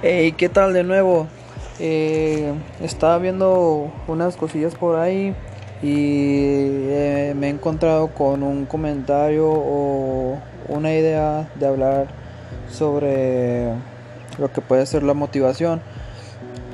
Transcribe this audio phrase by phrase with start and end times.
[0.00, 1.26] Hey, ¿qué tal de nuevo?
[1.80, 5.34] Eh, estaba viendo unas cosillas por ahí
[5.82, 10.38] y eh, me he encontrado con un comentario o
[10.68, 12.06] una idea de hablar
[12.70, 13.72] sobre
[14.38, 15.80] lo que puede ser la motivación.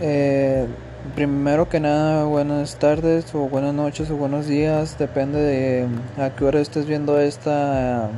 [0.00, 0.64] Eh,
[1.14, 6.46] primero que nada, buenas tardes o buenas noches o buenos días, depende de a qué
[6.46, 8.08] hora estés viendo esta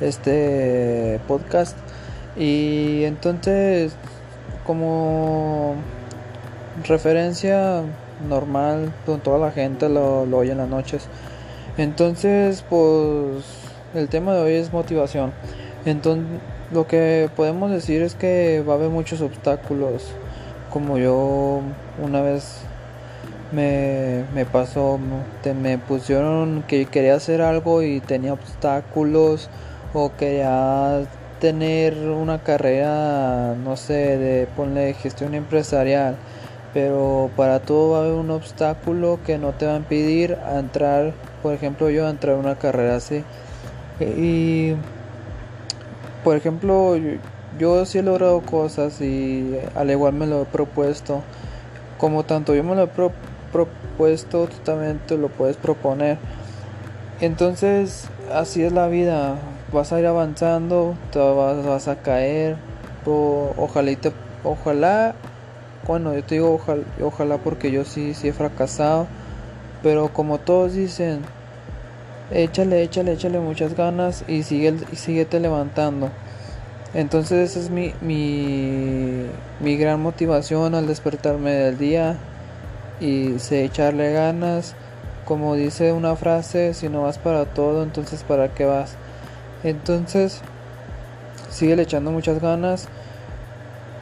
[0.00, 1.76] este podcast.
[2.36, 3.92] Y entonces,
[4.66, 5.74] como
[6.86, 7.82] referencia
[8.28, 11.08] normal, pues, toda la gente lo, lo oye en las noches.
[11.76, 13.44] Entonces, pues
[13.94, 15.32] el tema de hoy es motivación.
[15.84, 16.26] Entonces,
[16.72, 20.12] lo que podemos decir es que va a haber muchos obstáculos.
[20.72, 21.60] Como yo
[22.02, 22.62] una vez
[23.52, 24.98] me, me pasó,
[25.60, 29.48] me pusieron que quería hacer algo y tenía obstáculos
[29.92, 31.02] o quería
[31.40, 36.16] tener una carrera, no sé, de ponle gestión empresarial,
[36.74, 41.12] pero para todo va a haber un obstáculo que no te va a impedir entrar,
[41.42, 43.24] por ejemplo, yo a entrar a una carrera así.
[44.00, 44.74] Y,
[46.22, 46.96] por ejemplo,
[47.58, 51.22] yo, sí he logrado cosas y al igual me lo he propuesto.
[51.98, 53.10] Como tanto yo me lo he
[53.52, 56.18] propuesto, tú también te lo puedes proponer.
[57.20, 59.36] Entonces, así es la vida
[59.72, 62.56] vas a ir avanzando, te vas, a caer,
[63.04, 64.12] ojalá te,
[64.44, 65.14] ojalá,
[65.86, 69.06] bueno, yo te digo ojalá, ojalá porque yo sí, sí he fracasado,
[69.82, 71.20] pero como todos dicen,
[72.30, 76.10] échale, échale, échale muchas ganas y sigue, y síguete levantando.
[76.92, 79.26] Entonces esa es mi, mi,
[79.60, 82.16] mi gran motivación al despertarme del día
[83.00, 84.74] y sé echarle ganas.
[85.24, 88.96] Como dice una frase, si no vas para todo, entonces para qué vas.
[89.62, 90.40] Entonces,
[91.50, 92.88] sigue echando muchas ganas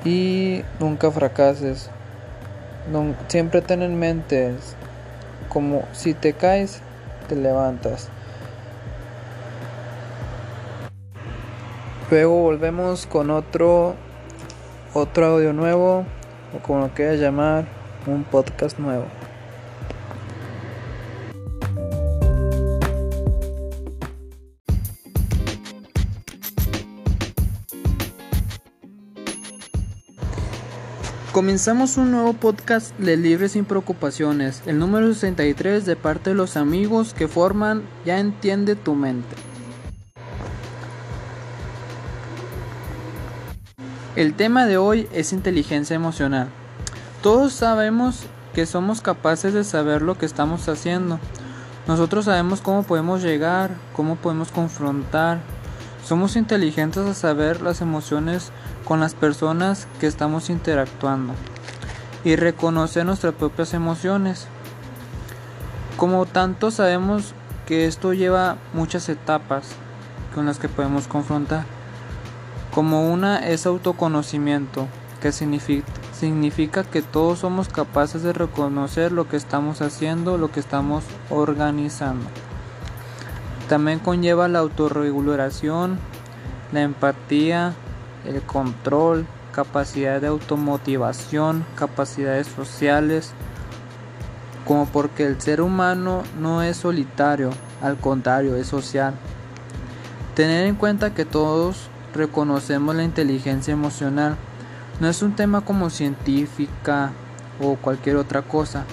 [0.05, 1.91] y nunca fracases.
[3.28, 4.55] siempre ten en mente,
[5.49, 6.81] como si te caes,
[7.28, 8.09] te levantas.
[12.11, 13.94] Luego volvemos con otro
[14.94, 16.05] otro audio nuevo
[16.56, 17.66] o como lo quieras llamar,
[18.06, 19.05] un podcast nuevo.
[31.38, 36.56] Comenzamos un nuevo podcast de Libre sin Preocupaciones, el número 63 de parte de los
[36.56, 39.37] amigos que forman Ya entiende tu mente.
[44.16, 46.49] El tema de hoy es inteligencia emocional.
[47.22, 51.20] Todos sabemos que somos capaces de saber lo que estamos haciendo.
[51.87, 55.38] Nosotros sabemos cómo podemos llegar, cómo podemos confrontar.
[56.08, 58.50] Somos inteligentes a saber las emociones
[58.86, 61.34] con las personas que estamos interactuando
[62.24, 64.46] y reconocer nuestras propias emociones.
[65.98, 67.34] Como tanto sabemos
[67.66, 69.66] que esto lleva muchas etapas
[70.34, 71.66] con las que podemos confrontar.
[72.75, 74.88] Como una es autoconocimiento,
[75.20, 81.04] que significa, que todos somos capaces de reconocer lo que estamos haciendo, lo que estamos
[81.28, 82.25] organizando.
[83.69, 85.99] También conlleva la autorregulación,
[86.73, 87.75] la empatía,
[88.25, 93.33] el control, capacidad de automotivación, capacidades sociales,
[94.65, 97.51] como porque el ser humano no es solitario,
[97.83, 99.15] al contrario, es social.
[100.35, 104.37] Tener en cuenta que todos reconocemos la inteligencia emocional.
[105.00, 107.12] No es un tema como científica
[107.61, 108.85] o cualquier otra cosa,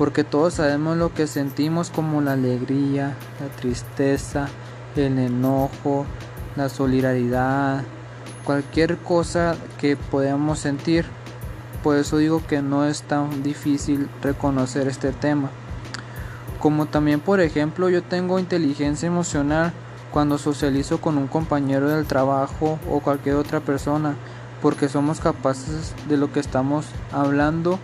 [0.00, 4.48] porque todos sabemos lo que sentimos como la alegría, la tristeza,
[4.96, 6.06] el enojo,
[6.56, 7.82] la solidaridad,
[8.46, 11.04] cualquier cosa que podamos sentir.
[11.82, 15.50] Por eso digo que no es tan difícil reconocer este tema.
[16.60, 19.74] Como también por ejemplo yo tengo inteligencia emocional
[20.10, 24.14] cuando socializo con un compañero del trabajo o cualquier otra persona
[24.62, 27.78] porque somos capaces de lo que estamos hablando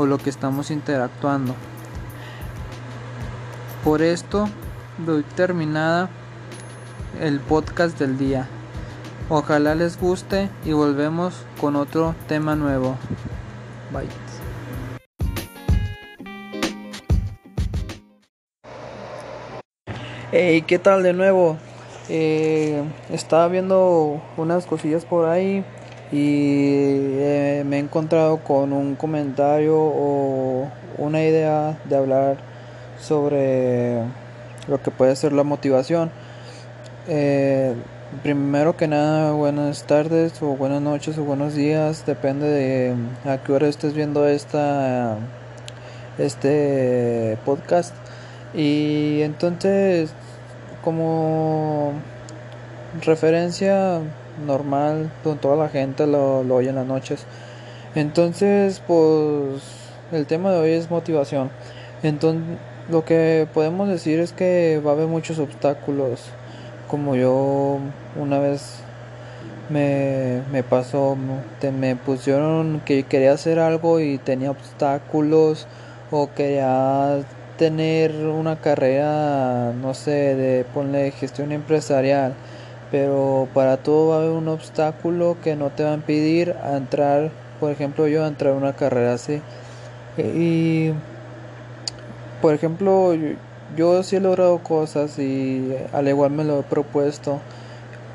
[0.00, 1.54] o lo que estamos interactuando.
[3.84, 4.48] Por esto
[5.04, 6.08] doy terminada
[7.20, 8.48] el podcast del día.
[9.28, 12.96] Ojalá les guste y volvemos con otro tema nuevo.
[13.92, 14.08] Bye.
[20.32, 21.58] Hey, ¿qué tal de nuevo?
[22.08, 25.62] Eh, estaba viendo unas cosillas por ahí
[26.10, 27.19] y
[27.90, 32.36] encontrado con un comentario o una idea de hablar
[33.00, 33.98] sobre
[34.68, 36.10] lo que puede ser la motivación.
[37.08, 37.74] Eh,
[38.24, 43.52] Primero que nada, buenas tardes o buenas noches o buenos días, depende de a qué
[43.52, 45.16] hora estés viendo esta
[46.18, 47.94] este podcast.
[48.52, 50.12] Y entonces,
[50.82, 51.92] como
[53.00, 54.00] referencia
[54.44, 57.24] normal, toda la gente lo, lo oye en las noches.
[57.94, 59.62] Entonces, pues
[60.12, 61.50] el tema de hoy es motivación.
[62.02, 62.42] Entonces,
[62.88, 66.30] lo que podemos decir es que va a haber muchos obstáculos
[66.90, 67.78] como yo
[68.16, 68.80] una vez
[69.68, 71.16] me, me pasó,
[71.78, 75.68] me pusieron que quería hacer algo y tenía obstáculos
[76.10, 77.20] o quería
[77.56, 82.34] tener una carrera, no sé, de ponle gestión empresarial,
[82.90, 87.30] pero para todo va a haber un obstáculo que no te va a impedir entrar,
[87.60, 89.42] por ejemplo, yo entrar a una carrera así.
[90.16, 90.92] Y,
[92.40, 93.14] por ejemplo,
[93.76, 97.40] yo sí he logrado cosas y al igual me lo he propuesto.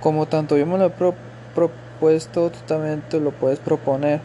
[0.01, 1.13] Como tanto yo me lo he
[1.55, 4.19] propuesto, tú también te lo puedes proponer.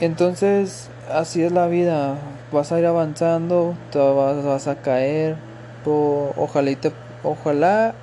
[0.00, 2.16] Entonces, así es la vida.
[2.52, 5.36] Vas a ir avanzando, te vas, a caer.
[5.84, 6.78] ojalá y
[7.24, 7.94] ojalá,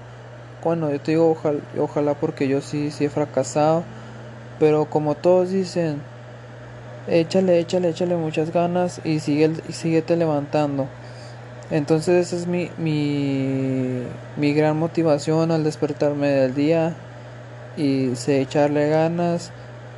[0.63, 3.83] bueno, yo te digo ojalá, ojalá porque yo sí, sí he fracasado.
[4.59, 6.01] Pero como todos dicen,
[7.07, 10.87] échale, échale, échale muchas ganas y sigue, y levantando.
[11.71, 14.03] Entonces esa es mi, mi,
[14.37, 16.95] mi gran motivación al despertarme del día
[17.77, 19.51] y sé echarle ganas.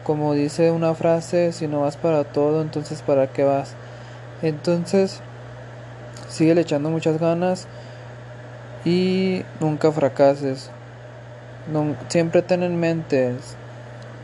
[0.04, 3.76] Como dice una frase, si no vas para todo, entonces para qué vas.
[4.42, 5.20] Entonces,
[6.28, 7.68] sigue echando muchas ganas
[8.84, 10.72] y nunca fracases.
[12.10, 13.36] Siempre ten en mente,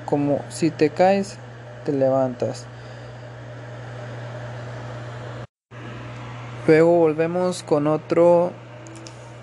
[0.07, 1.38] como si te caes,
[1.86, 2.65] te levantas.
[6.65, 8.51] Luego volvemos con otro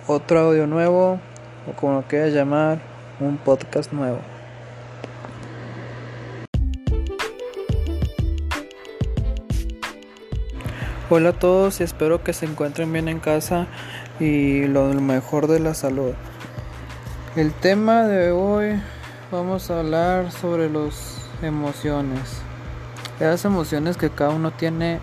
[0.06, 1.20] otro audio nuevo
[1.68, 2.78] o como lo quieras llamar,
[3.20, 4.18] un podcast nuevo.
[11.10, 13.66] Hola a todos y espero que se encuentren bien en casa
[14.18, 16.14] y lo mejor de la salud.
[17.36, 18.80] El tema de hoy
[19.34, 22.38] vamos a hablar sobre las emociones.
[23.16, 25.00] Esas emociones que cada uno tiene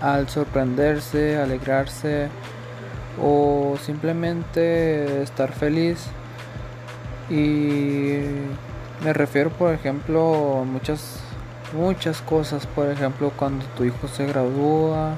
[0.00, 2.28] al sorprenderse, alegrarse
[3.22, 6.04] o simplemente estar feliz.
[7.30, 8.22] Y
[9.04, 11.20] me refiero, por ejemplo, a muchas
[11.72, 15.14] muchas cosas, por ejemplo, cuando tu hijo se gradúa,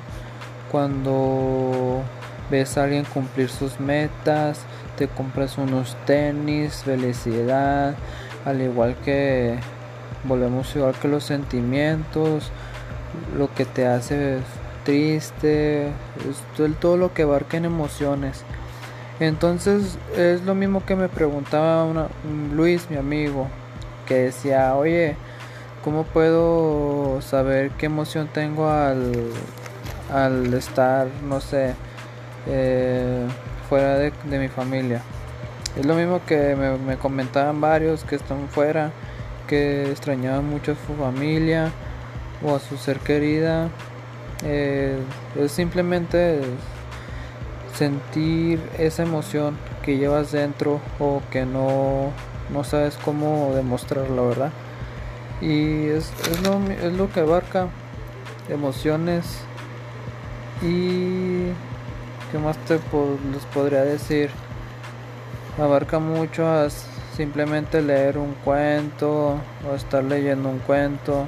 [0.70, 2.02] cuando
[2.50, 4.60] ves a alguien cumplir sus metas,
[4.96, 7.94] te compras unos tenis, felicidad,
[8.46, 9.58] al igual que
[10.24, 12.50] volvemos igual que los sentimientos,
[13.36, 14.38] lo que te hace
[14.84, 18.44] triste, es todo lo que abarca en emociones.
[19.18, 22.08] Entonces es lo mismo que me preguntaba una,
[22.54, 23.48] Luis, mi amigo,
[24.06, 25.16] que decía, oye,
[25.82, 31.74] ¿cómo puedo saber qué emoción tengo al, estar, no sé,
[32.46, 33.26] eh,
[33.68, 35.02] fuera de, mi familia?
[35.76, 38.92] Es lo mismo que me, me comentaban varios que están fuera,
[39.46, 41.70] que extrañaban mucho a su familia
[42.42, 43.68] o a su ser querida
[44.44, 44.98] eh,
[45.36, 46.40] es simplemente
[47.74, 52.10] sentir esa emoción que llevas dentro o que no,
[52.52, 54.52] no sabes cómo demostrarla, ¿verdad?
[55.40, 57.68] Y es, es, lo, es lo que abarca
[58.48, 59.38] emociones
[60.62, 61.46] y
[62.30, 64.30] qué más te les podría decir
[65.58, 66.68] abarca mucho a
[67.16, 71.24] simplemente leer un cuento o estar leyendo un cuento.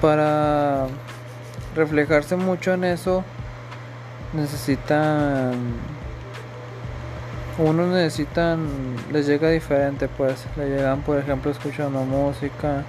[0.00, 0.86] Para
[1.74, 3.24] reflejarse mucho en eso
[4.32, 5.52] necesitan
[7.58, 8.66] unos necesitan
[9.12, 10.46] les llega diferente pues.
[10.56, 12.84] Le llegan por ejemplo escuchando música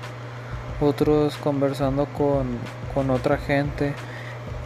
[0.80, 2.58] otros conversando con,
[2.94, 3.94] con otra gente.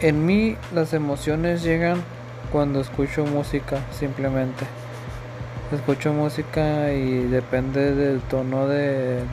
[0.02, 2.04] En mí las emociones llegan
[2.52, 4.66] cuando escucho música simplemente
[5.72, 9.24] escucho música y depende del tono de,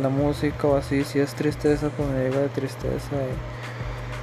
[0.00, 3.60] la música o así si es tristeza pues me llega de tristeza y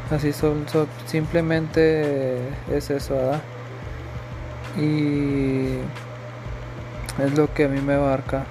[0.10, 0.66] Así son,
[1.06, 2.38] simplemente
[2.72, 3.16] es eso.
[4.78, 5.80] Y
[7.22, 8.46] es lo que a mí me abarca.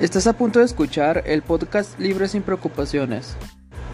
[0.00, 3.36] Estás a punto de escuchar el podcast Libre sin preocupaciones.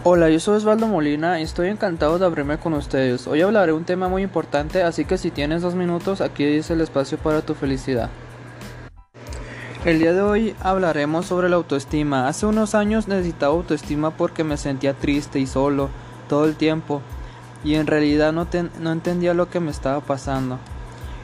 [0.03, 3.27] Hola, yo soy Osvaldo Molina y estoy encantado de abrirme con ustedes.
[3.27, 6.81] Hoy hablaré un tema muy importante, así que si tienes dos minutos, aquí es el
[6.81, 8.09] espacio para tu felicidad.
[9.85, 12.27] El día de hoy hablaremos sobre la autoestima.
[12.27, 15.89] Hace unos años necesitaba autoestima porque me sentía triste y solo
[16.27, 17.03] todo el tiempo
[17.63, 18.47] y en realidad no,
[18.79, 20.57] no entendía lo que me estaba pasando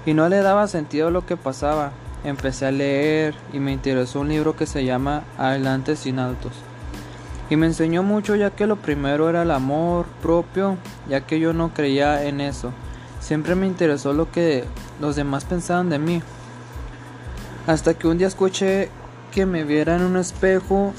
[0.05, 1.93] y no le daba sentido a lo que pasaba.
[2.23, 6.53] Empecé a leer y me interesó un libro que se llama Adelante sin altos
[7.49, 10.77] y me enseñó mucho ya que lo primero era el amor propio
[11.09, 12.73] ya que yo no creía en eso.
[13.19, 14.65] Siempre me interesó lo que
[14.99, 16.21] los demás pensaban de mí.
[17.65, 18.89] Hasta que un día escuché
[19.31, 20.93] que me viera en un espejo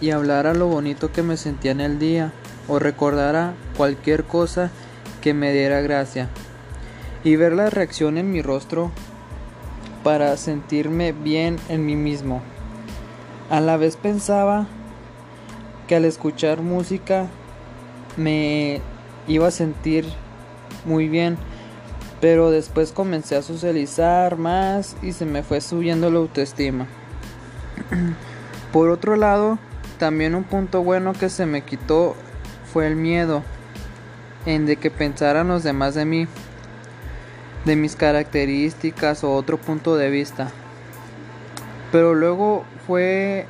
[0.00, 2.32] y hablara lo bonito que me sentía en el día
[2.68, 4.70] o recordara cualquier cosa
[5.20, 6.28] que me diera gracia
[7.24, 8.90] y ver la reacción en mi rostro
[10.02, 12.40] para sentirme bien en mí mismo.
[13.50, 14.66] A la vez pensaba
[15.86, 17.26] que al escuchar música
[18.16, 18.80] me
[19.26, 20.06] iba a sentir
[20.84, 21.36] muy bien
[22.22, 26.86] pero después comencé a socializar más y se me fue subiendo la autoestima.
[28.72, 29.58] Por otro lado,
[29.98, 32.14] también un punto bueno que se me quitó
[32.72, 33.42] fue el miedo
[34.46, 36.28] en de que pensaran los demás de mí,
[37.64, 40.50] de mis características o otro punto de vista.
[41.90, 43.46] Pero luego fue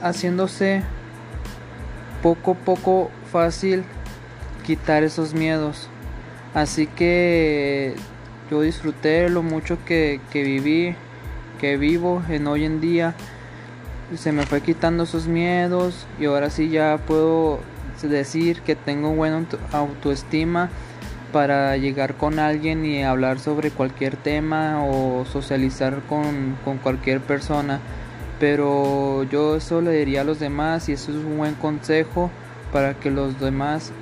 [0.00, 0.82] haciéndose
[2.22, 3.84] poco a poco fácil
[4.64, 5.88] quitar esos miedos.
[6.54, 7.94] Así que
[8.50, 10.94] yo disfruté lo mucho que, viví,
[11.60, 13.14] que vivo en hoy en día.
[14.16, 17.60] Se me fue quitando esos miedos y ahora sí ya puedo
[18.02, 20.70] decir que tengo buena autoestima
[21.32, 27.80] para llegar con alguien y hablar sobre cualquier tema o socializar con, con cualquier persona.
[28.40, 32.30] Pero yo eso le diría a los demás y eso es un buen consejo
[32.72, 33.92] para que los demás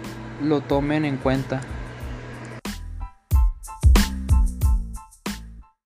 [0.42, 1.61] lo tomen en cuenta.